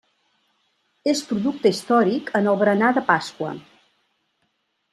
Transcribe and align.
És 1.11 1.19
producte 1.31 1.71
històric 1.73 2.31
en 2.41 2.49
el 2.53 2.57
berenar 2.63 2.91
de 2.99 3.05
Pasqua. 3.11 3.53